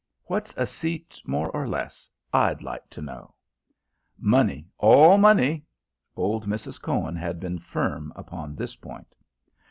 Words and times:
"What's 0.23 0.57
a 0.57 0.65
seat 0.65 1.21
more 1.27 1.49
or 1.51 1.67
less, 1.67 2.09
I'd 2.33 2.63
like 2.63 2.89
to 2.89 3.03
know?" 3.03 3.35
"Money, 4.17 4.65
all 4.79 5.19
money." 5.19 5.63
Old 6.15 6.47
Mrs. 6.47 6.81
Cohen 6.81 7.15
had 7.15 7.39
been 7.39 7.59
firm 7.59 8.11
upon 8.15 8.55
this 8.55 8.75
point. 8.75 9.13